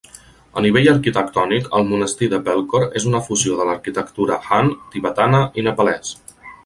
A 0.59 0.61
nivell 0.65 0.87
arquitectònic, 0.93 1.67
el 1.79 1.85
monestir 1.91 2.29
de 2.33 2.39
Pelkhor 2.47 2.85
és 3.01 3.05
una 3.11 3.21
fusió 3.27 3.59
de 3.59 3.67
l"arquitectura 3.67 4.41
han, 4.57 4.73
tibetana 4.97 5.43
i 5.63 5.67
nepalès. 5.69 6.17